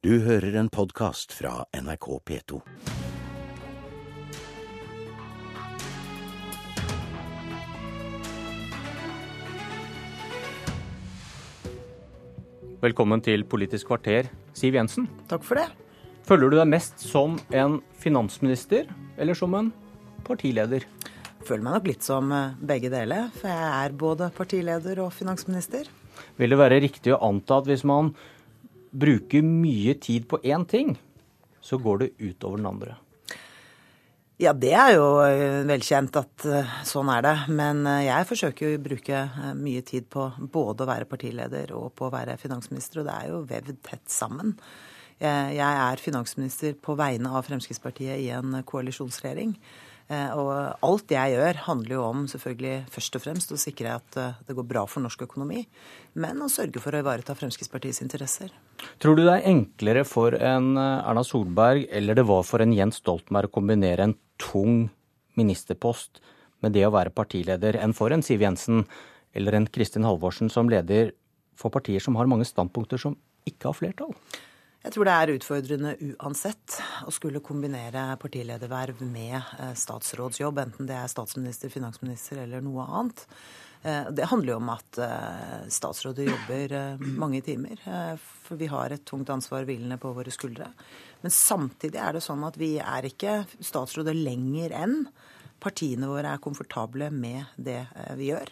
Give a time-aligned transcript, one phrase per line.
[0.00, 2.58] Du hører en podkast fra NRK P2.
[12.80, 15.04] Velkommen til Politisk kvarter, Siv Jensen.
[15.28, 15.68] Takk for det.
[16.24, 18.88] Føler du deg mest som en finansminister
[19.20, 19.68] eller som en
[20.24, 20.88] partileder?
[21.44, 25.92] Føler meg nok litt som eh, begge deler, for jeg er både partileder og finansminister.
[26.40, 28.14] Vil det være riktig å anta at hvis man
[28.90, 30.96] bruker mye tid på én ting,
[31.60, 32.96] så går det utover den andre?
[34.40, 37.34] Ja, det er jo eh, velkjent at eh, sånn er det.
[37.52, 39.24] Men jeg forsøker jo å bruke
[39.58, 43.28] mye tid på både å være partileder og på å være finansminister, og det er
[43.34, 44.56] jo vevd tett sammen.
[45.20, 49.50] Jeg er finansminister på vegne av Fremskrittspartiet i en koalisjonsregjering.
[50.10, 50.50] Eh, og
[50.82, 54.56] alt jeg gjør, handler jo om selvfølgelig først og fremst å sikre at eh, det
[54.58, 55.62] går bra for norsk økonomi,
[56.18, 58.50] men å sørge for å ivareta Fremskrittspartiets interesser.
[58.98, 62.74] Tror du det er enklere for en eh, Erna Solberg eller det var for en
[62.74, 64.88] Jens Stoltenberg å kombinere en tung
[65.38, 66.18] ministerpost
[66.60, 68.82] med det å være partileder, enn for en Siv Jensen
[69.30, 71.14] eller en Kristin Halvorsen som leder
[71.54, 73.14] for partier som har mange standpunkter som
[73.46, 74.16] ikke har flertall?
[74.80, 80.96] Jeg tror det er utfordrende uansett å skulle kombinere partilederverv med eh, statsrådsjobb, enten det
[80.96, 83.26] er statsminister, finansminister eller noe annet.
[83.84, 87.84] Eh, det handler jo om at eh, statsråder jobber mange timer,
[88.46, 90.70] for vi har et tungt ansvar hvilende på våre skuldre.
[91.20, 95.02] Men samtidig er det sånn at vi er ikke statsråder lenger enn
[95.60, 97.82] partiene våre er komfortable med det
[98.16, 98.48] vi gjør.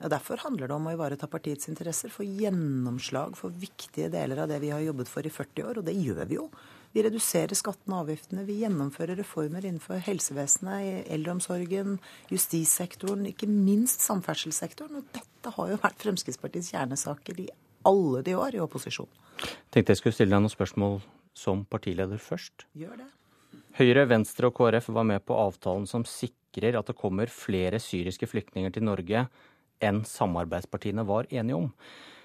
[0.00, 4.56] Derfor handler det om å ivareta partiets interesser, få gjennomslag for viktige deler av det
[4.62, 6.46] vi har jobbet for i 40 år, og det gjør vi jo.
[6.90, 11.98] Vi reduserer skattene og avgiftene, vi gjennomfører reformer innenfor helsevesenet, eldreomsorgen,
[12.32, 15.02] justissektoren, ikke minst samferdselssektoren.
[15.02, 17.46] Og dette har jo vært Fremskrittspartiets kjernesaker i
[17.86, 19.08] alle de år i opposisjon.
[19.70, 20.98] Tenkte jeg skulle stille deg noen spørsmål
[21.36, 22.66] som partileder først.
[22.78, 23.10] Gjør det.
[23.78, 28.26] Høyre, Venstre og KrF var med på avtalen som sikrer at det kommer flere syriske
[28.26, 29.28] flyktninger til Norge
[29.80, 31.72] enn samarbeidspartiene var enige om.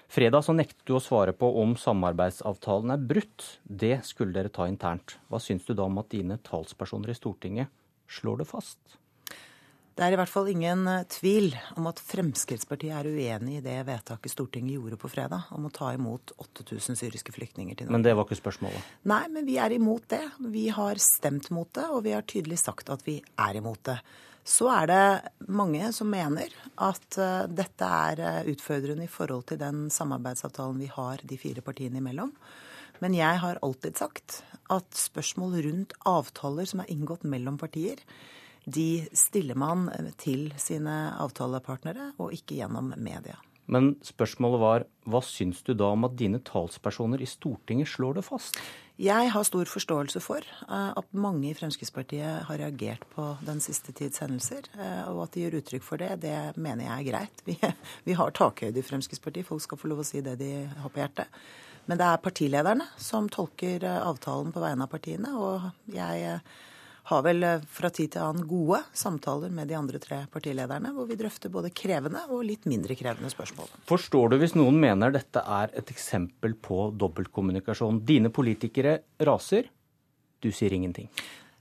[0.08, 3.46] Fredag så nektet du å svare på om samarbeidsavtalen er brutt.
[3.64, 5.16] Det skulle dere ta internt.
[5.26, 7.72] Hva syns du da om at dine talspersoner i Stortinget
[8.06, 8.78] slår det fast?
[9.96, 13.78] Det er i hvert fall ingen eh, tvil om at Fremskrittspartiet er uenig i det
[13.88, 17.96] vedtaket Stortinget gjorde på fredag om å ta imot 8000 syriske flyktninger til Norge.
[17.96, 18.90] Men det var ikke spørsmålet?
[19.08, 20.20] Nei, men vi er imot det.
[20.52, 23.96] Vi har stemt mot det, og vi har tydelig sagt at vi er imot det.
[24.46, 29.58] Så er det mange som mener at uh, dette er uh, utfordrende i forhold til
[29.64, 32.36] den samarbeidsavtalen vi har de fire partiene imellom.
[33.00, 34.42] Men jeg har alltid sagt
[34.72, 37.98] at spørsmål rundt avtaler som er inngått mellom partier,
[38.66, 39.88] de stiller man
[40.18, 43.38] til sine avtalepartnere, og ikke gjennom media.
[43.66, 48.26] Men spørsmålet var hva syns du da om at dine talspersoner i Stortinget slår det
[48.26, 48.58] fast?
[48.96, 53.92] Jeg har stor forståelse for eh, at mange i Fremskrittspartiet har reagert på den siste
[53.92, 54.70] tids hendelser.
[54.72, 57.42] Eh, og at de gjør uttrykk for det, det mener jeg er greit.
[57.44, 57.58] Vi,
[58.06, 59.48] vi har takhøyde i Fremskrittspartiet.
[59.50, 61.42] Folk skal få lov å si det de har på hjertet.
[61.86, 65.34] Men det er partilederne som tolker eh, avtalen på vegne av partiene.
[65.36, 66.40] Og jeg
[67.06, 71.06] har vel eh, fra tid til annen gode samtaler med de andre tre partilederne, hvor
[71.06, 73.70] vi drøfter både krevende og litt mindre krevende spørsmål.
[73.86, 78.02] Forstår du hvis noen mener dette er et eksempel på dobbeltkommunikasjon?
[78.06, 79.70] Dine politikere raser,
[80.42, 81.10] du sier ingenting.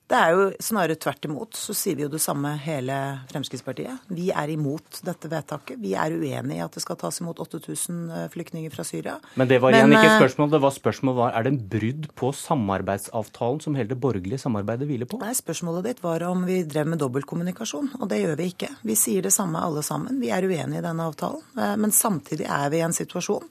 [0.06, 1.58] Det er jo snarere tvert imot.
[1.58, 2.96] Så sier vi jo det samme hele
[3.32, 4.04] Fremskrittspartiet.
[4.14, 5.80] Vi er imot dette vedtaket.
[5.82, 9.16] Vi er uenig i at det skal tas imot 8000 eh, flyktninger fra Syria.
[9.34, 10.52] Men det var igjen Men, ikke eh, spørsmål.
[10.54, 14.86] Det var spørsmål var, Er det en brudd på samarbeidsavtalen som hele det borgerlige samarbeidet
[14.92, 15.18] hviler på?
[15.24, 18.70] Nei, spørsmålet ditt var om vi drev med dobbeltkommunikasjon, og det gjør vi ikke.
[18.86, 20.22] Vi sier det samme alle sammen.
[20.22, 21.42] Vi er uenige i denne avtalen.
[21.58, 23.50] Eh, men samtidig er vi i en situasjon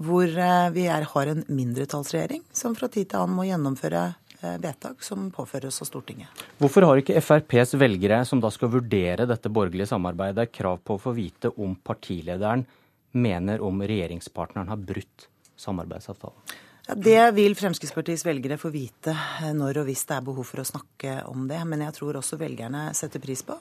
[0.00, 0.30] hvor
[0.72, 4.06] vi er, har en mindretallsregjering som fra tid til annen må gjennomføre
[4.40, 6.44] vedtak som påføres av Stortinget.
[6.60, 11.02] Hvorfor har ikke FrPs velgere, som da skal vurdere dette borgerlige samarbeidet, krav på å
[11.02, 12.64] få vite om partilederen
[13.12, 15.28] mener om regjeringspartneren har brutt
[15.60, 16.58] samarbeidsavtalen?
[16.88, 20.62] Ja, det vil Fremskrittspartiets velgere få vite eh, når og hvis det er behov for
[20.62, 21.60] å snakke om det.
[21.68, 23.54] Men jeg tror også velgerne setter pris på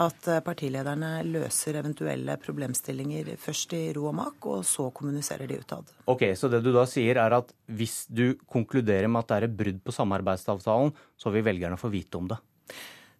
[0.00, 5.60] at eh, partilederne løser eventuelle problemstillinger først i ro og mak, og så kommuniserer de
[5.60, 5.92] utad.
[6.10, 9.48] Ok, Så det du da sier er at hvis du konkluderer med at det er
[9.48, 12.40] et brudd på samarbeidsavtalen, så vil velgerne få vite om det?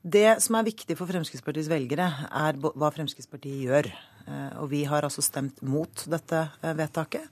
[0.04, 3.88] Det som er viktig for Fremskrittspartiets velgere, er hva Fremskrittspartiet gjør.
[4.24, 7.24] Eh, og vi har altså stemt mot dette eh, vedtaket.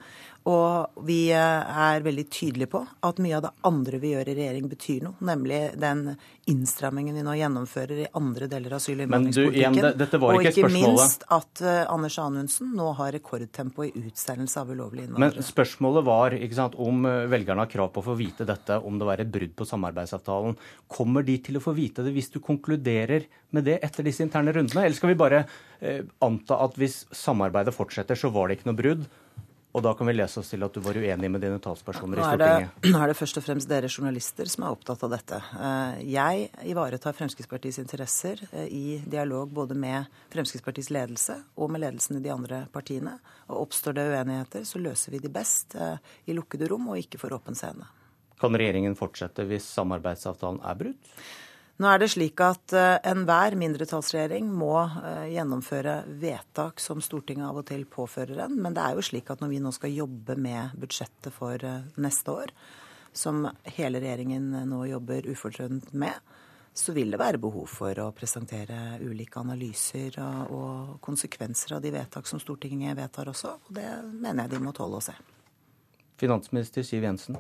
[0.51, 4.65] Og vi er veldig tydelige på at mye av det andre vi gjør i regjering,
[4.73, 5.15] betyr noe.
[5.23, 6.17] Nemlig den
[6.51, 10.27] innstrammingen vi nå gjennomfører i andre deler av asyl- og innvandringspolitikken.
[10.27, 15.39] Og ikke minst at uh, Anders Anundsen nå har rekordtempo i utsendelse av ulovlige innvandrere.
[15.39, 18.99] Men spørsmålet var sant, om eh, velgerne har krav på å få vite dette, om
[18.99, 20.59] det var et brudd på samarbeidsavtalen.
[20.91, 24.55] Kommer de til å få vite det hvis du konkluderer med det etter disse interne
[24.57, 24.89] rundene?
[24.89, 25.45] Eller skal vi bare
[25.79, 29.11] eh, anta at hvis samarbeidet fortsetter, så var det ikke noe brudd?
[29.73, 32.25] Og da kan vi lese oss til at du var uenig med dine talspersoner i
[32.27, 32.75] Stortinget.
[32.93, 35.39] Nå er det først og fremst dere journalister som er opptatt av dette.
[35.57, 42.21] Eh, jeg ivaretar Fremskrittspartiets interesser eh, i dialog både med Fremskrittspartiets ledelse og med ledelsen
[42.21, 43.17] i de andre partiene.
[43.49, 45.97] Og oppstår det uenigheter, så løser vi de best eh,
[46.29, 47.89] i lukkede rom og ikke for åpen scene.
[48.43, 51.17] Kan regjeringen fortsette hvis samarbeidsavtalen er brutt?
[51.83, 57.59] Nå er det slik at uh, enhver mindretallsregjering må uh, gjennomføre vedtak som Stortinget av
[57.59, 58.55] og til påfører en.
[58.63, 61.81] Men det er jo slik at når vi nå skal jobbe med budsjettet for uh,
[61.99, 62.53] neste år,
[63.13, 66.15] som hele regjeringen nå jobber ufortrødent med,
[66.73, 72.31] så vil det være behov for å presentere ulike analyser og konsekvenser av de vedtak
[72.31, 73.59] som Stortinget vedtar også.
[73.67, 75.13] Og det mener jeg de må tåle å se.
[76.23, 77.37] Finansminister Siv Jensen,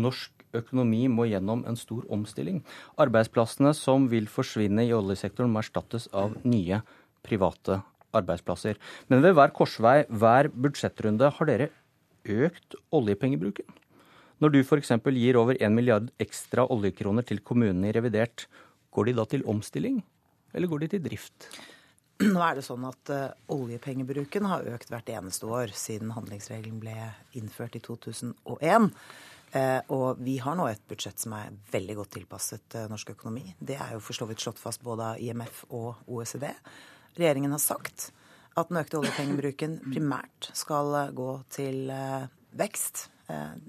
[0.00, 2.62] norsk økonomi må gjennom en stor omstilling.
[3.00, 6.82] Arbeidsplassene som vil forsvinne i oljesektoren, må erstattes av nye
[7.26, 7.80] private
[8.16, 8.80] arbeidsplasser.
[9.08, 11.70] Men ved hver korsvei, hver budsjettrunde, har dere
[12.28, 13.66] økt oljepengebruken.
[14.42, 14.90] Når du f.eks.
[15.14, 18.48] gir over 1 milliard ekstra oljekroner til kommunene i revidert,
[18.92, 20.00] går de da til omstilling,
[20.52, 21.46] eller går de til drift?
[22.22, 26.94] Nå er det sånn at uh, Oljepengebruken har økt hvert eneste år siden handlingsregelen ble
[27.38, 28.90] innført i 2001.
[29.52, 33.44] Eh, og vi har nå et budsjett som er veldig godt tilpasset eh, norsk økonomi.
[33.60, 36.48] Det er jo for så vidt slått fast både av IMF og OECD.
[37.18, 38.08] Regjeringen har sagt
[38.56, 41.84] at den økte oljepengebruken primært skal eh, gå til
[42.56, 43.08] vekst.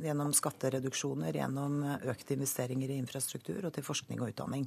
[0.03, 1.75] Gjennom skattereduksjoner, gjennom
[2.11, 4.65] økte investeringer i infrastruktur og til forskning og utdanning.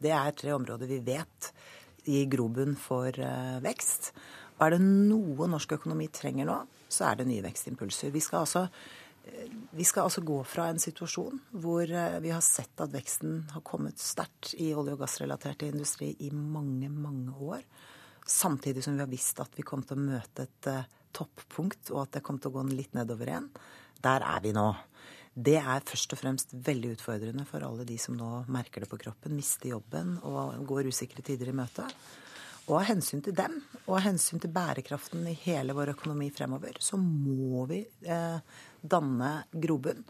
[0.00, 1.50] Det er tre områder vi vet
[2.06, 3.12] gir grobunn for
[3.60, 4.08] vekst.
[4.56, 6.56] Og er det noe norsk økonomi trenger nå,
[6.88, 8.14] så er det nye vekstimpulser.
[8.14, 8.64] Vi skal altså
[9.70, 13.64] vi skal altså gå fra en situasjon hvor eh, vi har sett at veksten har
[13.66, 17.64] kommet sterkt i olje- og gassrelatert industri i mange, mange år.
[18.28, 20.82] Samtidig som vi har visst at vi kom til å møte et uh,
[21.16, 23.46] toppunkt, og at det kom til å gå litt nedover igjen.
[24.04, 24.66] Der er vi nå.
[25.32, 28.98] Det er først og fremst veldig utfordrende for alle de som nå merker det på
[29.00, 31.86] kroppen, mister jobben og går usikre tider i møte.
[32.68, 33.54] Og av hensyn til dem,
[33.86, 38.40] og av hensyn til bærekraften i hele vår økonomi fremover, så må vi eh,
[38.84, 40.02] danne grobunn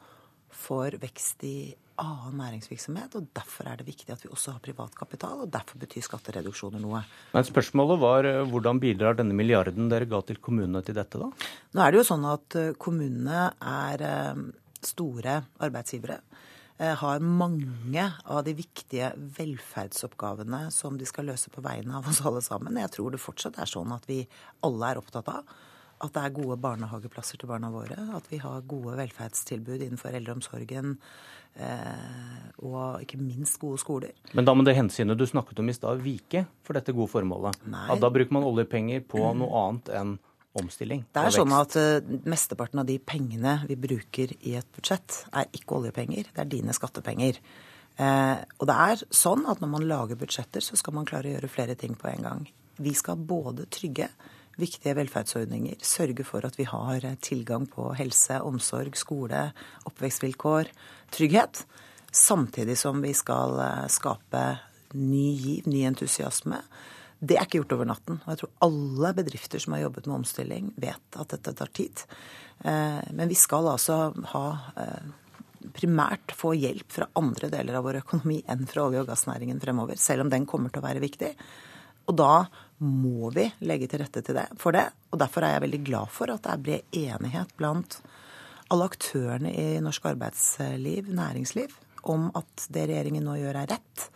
[0.59, 1.59] for vekst i
[1.99, 3.15] annen næringsvirksomhet.
[3.19, 6.83] og Derfor er det viktig at vi også har privat kapital, og derfor betyr skattereduksjoner
[6.83, 7.03] noe.
[7.35, 11.31] Men spørsmålet var eh, hvordan bidrar denne milliarden dere ga til kommunene til dette, da?
[11.75, 14.45] Nå er det jo sånn at eh, kommunene er eh,
[14.89, 16.21] store arbeidsgivere.
[16.79, 22.43] Har mange av de viktige velferdsoppgavene som de skal løse på vegne av oss alle
[22.45, 22.79] sammen.
[22.79, 24.21] Jeg tror det fortsatt er sånn at vi
[24.63, 25.59] alle er opptatt av
[25.99, 27.97] at det er gode barnehageplasser til barna våre.
[28.15, 30.95] At vi har gode velferdstilbud innenfor eldreomsorgen.
[31.59, 34.15] Eh, og ikke minst gode skoler.
[34.37, 37.59] Men da må det hensynet du snakket om i stad vike for dette gode formålet?
[37.67, 37.89] Nei.
[37.91, 40.17] At da bruker man oljepenger på noe annet enn
[40.56, 41.05] omstilling?
[41.12, 41.99] Det er sånn at uh,
[42.29, 46.31] Mesteparten av de pengene vi bruker i et budsjett, er ikke oljepenger.
[46.33, 47.41] Det er dine skattepenger.
[47.99, 51.37] Uh, og det er sånn at når man lager budsjetter, så skal man klare å
[51.37, 52.50] gjøre flere ting på en gang.
[52.79, 54.09] Vi skal både trygge
[54.59, 59.49] viktige velferdsordninger, sørge for at vi har tilgang på helse, omsorg, skole,
[59.87, 60.71] oppvekstvilkår,
[61.15, 61.62] trygghet.
[62.11, 64.45] Samtidig som vi skal eh, skape
[64.97, 66.62] ny giv, ny entusiasme.
[67.19, 68.19] Det er ikke gjort over natten.
[68.23, 72.05] Og jeg tror alle bedrifter som har jobbet med omstilling, vet at dette tar tid.
[72.63, 73.99] Eh, men vi skal altså
[74.35, 74.45] ha
[74.79, 75.09] eh,
[75.75, 79.99] primært få hjelp fra andre deler av vår økonomi enn fra olje- og gassnæringen fremover,
[79.99, 81.33] selv om den kommer til å være viktig.
[82.09, 82.47] Og da
[82.79, 84.87] må vi legge til rette til det, for det.
[85.11, 87.99] Og derfor er jeg veldig glad for at det er bred enighet blant
[88.73, 91.73] alle aktørene i norsk arbeidsliv, næringsliv,
[92.09, 94.09] om at det regjeringen nå gjør, er rett.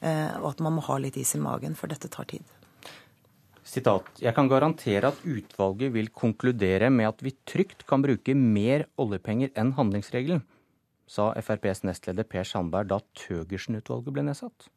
[0.00, 2.44] Eh, og at man må ha litt is i magen, for dette tar tid.
[3.66, 4.06] Sitat.
[4.22, 9.50] Jeg kan garantere at utvalget vil konkludere med at vi trygt kan bruke mer oljepenger
[9.58, 10.44] enn handlingsregelen,
[11.10, 14.68] sa FrPs nestleder Per Sandberg da Thøgersen-utvalget ble nedsatt.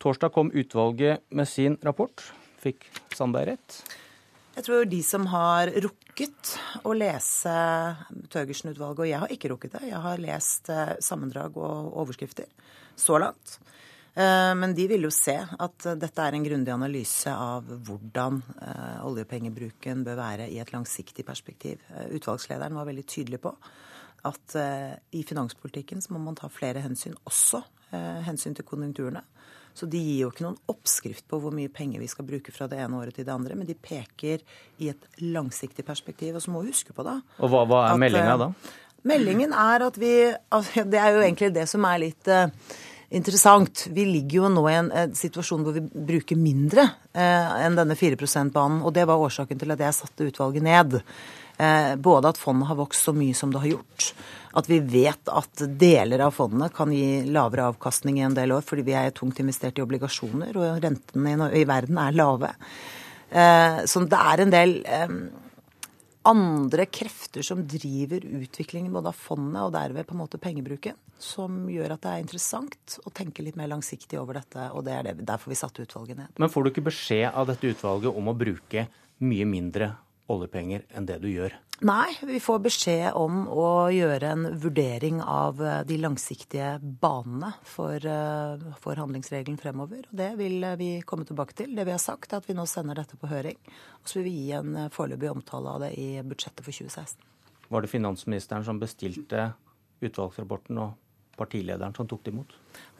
[0.00, 2.24] Torsdag kom utvalget med sin rapport.
[2.60, 3.78] Fikk Sandberg rett?
[4.56, 6.54] Jeg tror de som har rukket
[6.88, 7.52] å lese
[8.32, 12.48] Thøgersen-utvalget, og jeg har ikke rukket det, jeg har lest eh, sammendrag og overskrifter
[12.96, 13.58] så langt.
[14.16, 19.02] Eh, men de vil jo se at dette er en grundig analyse av hvordan eh,
[19.04, 21.82] oljepengebruken bør være i et langsiktig perspektiv.
[21.92, 23.52] Eh, utvalgslederen var veldig tydelig på
[24.26, 24.56] at
[25.14, 27.60] i finanspolitikken så må man ta flere hensyn, også
[28.26, 29.20] hensyn til konjunkturene.
[29.76, 32.66] Så de gir jo ikke noen oppskrift på hvor mye penger vi skal bruke fra
[32.66, 34.42] det ene året til det andre, men de peker
[34.82, 36.40] i et langsiktig perspektiv.
[36.40, 38.50] Og så må vi huske på da Og hva, hva er meldinga da?
[39.06, 42.34] Meldingen er at vi altså, Det er jo egentlig det som er litt
[43.10, 43.86] interessant.
[43.92, 47.96] Vi ligger jo nå i en, en situasjon hvor vi bruker mindre eh, enn denne
[47.98, 48.82] 4 %-banen.
[48.82, 50.98] Og det var årsaken til at jeg satte utvalget ned.
[51.56, 54.10] Eh, både at fondet har vokst så mye som det har gjort.
[54.56, 58.64] At vi vet at deler av fondet kan gi lavere avkastning i en del år
[58.64, 62.52] fordi vi er tungt investert i obligasjoner, og rentene i, i verden er lave.
[63.30, 65.18] Eh, så det er en del eh,
[66.26, 71.64] andre krefter som driver utviklingen både av fondet og derved på en måte pengebruken, som
[71.70, 74.68] gjør at det er interessant å tenke litt mer langsiktig over dette.
[74.74, 76.34] Og det er det, derfor vi satte utvalget ned.
[76.42, 78.88] Men får du ikke beskjed av dette utvalget om å bruke
[79.24, 79.94] mye mindre
[80.32, 81.54] oljepenger enn det du gjør?
[81.84, 88.00] Nei, vi får beskjed om å gjøre en vurdering av eh, de langsiktige banene for,
[88.00, 90.06] eh, for, handlingsregelen fremover.
[90.08, 91.74] Og det vil eh, vi komme tilbake til.
[91.76, 93.58] Det vi har sagt, er at vi nå sender dette på høring.
[94.00, 97.26] Og så vil vi gi en foreløpig omtale av det i budsjettet for 2016.
[97.68, 99.50] Var det finansministeren som bestilte
[100.00, 100.94] utvalgsrapporten og
[101.36, 102.54] partilederen som tok det imot?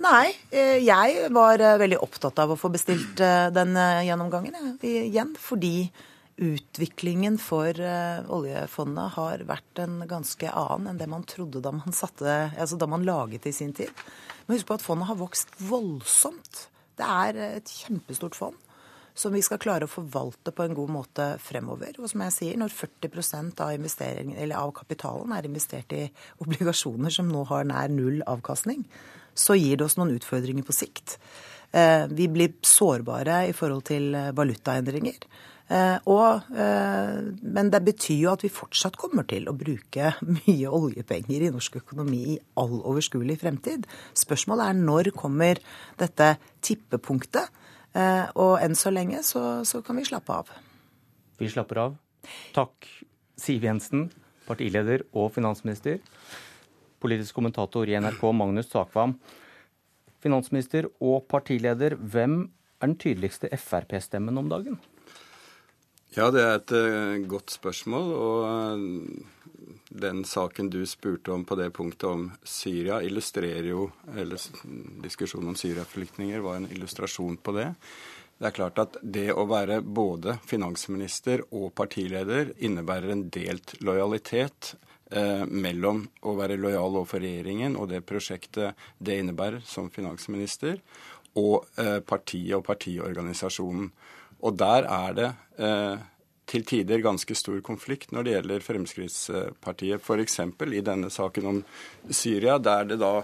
[0.04, 3.16] Nei, jeg var veldig opptatt av å få bestilt
[3.56, 3.72] den
[4.04, 5.32] gjennomgangen igjen.
[5.40, 5.88] Fordi
[6.36, 11.96] utviklingen for uh, oljefondet har vært en ganske annen enn det man trodde da man,
[11.96, 13.92] satte, altså da man laget det i sin tid.
[14.46, 16.66] Men husk på at fondet har vokst voldsomt.
[16.96, 18.62] Det er et kjempestort fond
[19.16, 21.96] som vi skal klare å forvalte på en god måte fremover.
[21.96, 23.72] Og som jeg sier, når 40% av,
[24.60, 26.04] av kapitalen er investert i
[26.44, 28.84] obligasjoner som nå har nær null avkastning,
[29.36, 31.16] så gir det oss noen utfordringer på sikt.
[31.76, 35.28] Eh, vi blir sårbare i forhold til valutaendringer.
[35.66, 40.70] Eh, og, eh, men det betyr jo at vi fortsatt kommer til å bruke mye
[40.70, 43.88] oljepenger i norsk økonomi i all overskuelig fremtid.
[44.14, 45.58] Spørsmålet er når kommer
[45.98, 47.50] dette tippepunktet?
[47.96, 50.52] Eh, og enn så lenge så, så kan vi slappe av.
[51.40, 51.96] Vi slapper av.
[52.54, 52.86] Takk,
[53.40, 54.06] Siv Jensen,
[54.46, 55.98] partileder og finansminister.
[57.02, 59.16] Politisk kommentator i NRK, Magnus Takvam.
[60.26, 62.42] Finansminister og partileder, hvem
[62.80, 64.76] er den tydeligste Frp-stemmen om dagen?
[66.16, 68.12] Ja, det er et uh, godt spørsmål.
[68.16, 69.36] Og uh,
[69.88, 74.40] den saken du spurte om på det punktet om Syria, illustrerer jo Eller
[75.04, 77.70] diskusjonen om Syria-flyktninger var en illustrasjon på det.
[78.36, 84.74] Det er klart at det å være både finansminister og partileder innebærer en delt lojalitet
[84.74, 90.80] eh, mellom å være lojal overfor regjeringen og det prosjektet det innebærer som finansminister,
[91.36, 93.90] og eh, partiet og partiorganisasjonen.
[94.44, 95.30] Og der er det
[95.62, 96.04] eh,
[96.46, 100.02] til tider ganske stor konflikt når det gjelder Fremskrittspartiet.
[100.02, 100.40] F.eks.
[100.78, 101.62] i denne saken om
[102.10, 103.14] Syria, der det da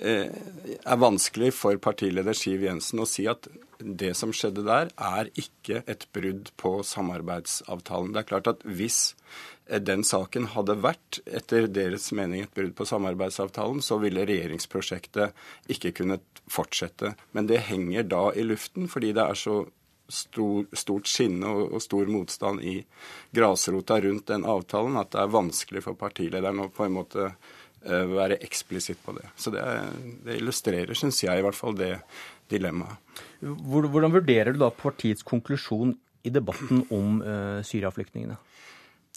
[0.00, 3.48] eh, er vanskelig for partileder Siv Jensen å si at
[3.82, 8.12] det som skjedde der, er ikke et brudd på samarbeidsavtalen.
[8.14, 12.74] Det er klart at hvis eh, den saken hadde vært, etter deres mening, et brudd
[12.76, 17.14] på samarbeidsavtalen, så ville regjeringsprosjektet ikke kunnet fortsette.
[17.32, 19.62] Men det henger da i luften, fordi det er så
[20.12, 22.76] stor, stort skinne og, og, stor motstand i
[23.34, 28.06] grasrota rundt den avtalen at det er vanskelig for partilederen å på en måte uh,
[28.12, 29.30] være eksplisitt på det.
[29.36, 29.64] Så det,
[30.26, 31.94] det illustrerer, syns jeg i hvert fall, det
[32.52, 32.98] dilemmaet.
[33.40, 35.94] Hvordan vurderer du da partiets konklusjon
[36.26, 38.36] i debatten om uh, Syria-flyktningene?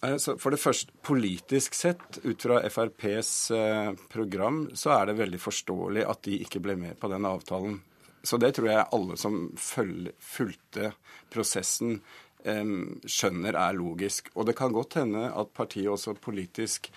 [0.01, 6.03] For det første, politisk sett, ut fra FrPs eh, program, så er det veldig forståelig
[6.05, 7.79] at de ikke ble med på den avtalen.
[8.25, 10.91] Så det tror jeg alle som fulgte
[11.33, 11.99] prosessen,
[12.45, 14.27] skjønner er logisk.
[14.37, 16.91] Og det kan godt hende at partiet også politisk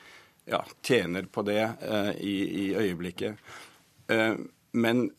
[0.48, 3.36] ja, tjener på det eh, i, øyeblikket.
[4.08, 4.34] Eh,
[4.72, 5.10] men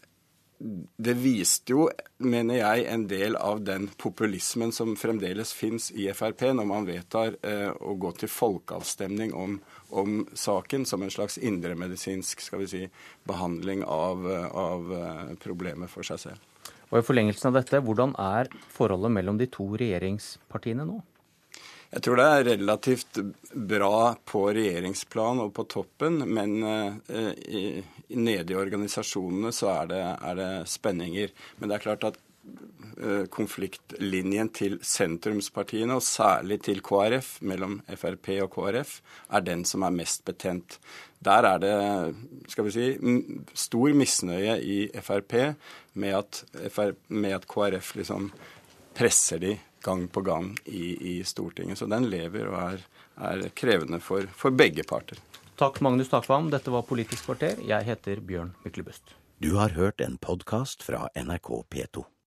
[0.59, 1.85] det viste jo,
[2.19, 7.37] mener jeg, en del av den populismen som fremdeles fins i Frp, når man vedtar
[7.47, 12.87] eh, å gå til folkeavstemning om om saken som en slags indremedisinsk si,
[13.23, 16.45] behandling av, av eh, problemet for seg selv.
[16.89, 21.01] Og I forlengelsen av dette, hvordan er forholdet mellom de to regjeringspartiene nå?
[21.89, 23.17] Jeg tror det er relativt
[23.69, 27.61] bra på regjeringsplan og på toppen, men eh, i,
[28.13, 31.33] nede i organisasjonene så er det, er det, spenninger.
[31.57, 32.19] Men det er klart at
[33.01, 38.99] eh, konfliktlinjen til sentrumspartiene, og særlig til KrF, mellom Frp og KrF,
[39.33, 40.77] er den som er mest betent.
[41.25, 41.73] Der er det
[42.53, 42.87] skal vi si,
[43.57, 45.35] stor misnøye i Frp
[45.99, 46.45] med at,
[47.09, 48.29] med at KrF liksom
[48.99, 51.77] presser de gang på gang i, i Stortinget.
[51.77, 52.81] Så den lever og er,
[53.15, 55.21] er krevende for, for begge parter.
[55.59, 56.51] Takk, Magnus Takvam.
[56.51, 57.61] Dette var Politisk kvarter.
[57.63, 59.15] Jeg heter Bjørn Myklebust.
[59.39, 62.09] Du har hørt en podkast fra NRK P2.